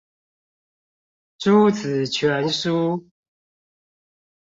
[1.37, 3.03] 朱子全書